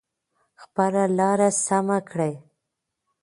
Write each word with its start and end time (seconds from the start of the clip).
خپله 0.61 1.03
لاره 1.17 1.49
سمه 1.65 1.99
کړئ. 2.09 2.33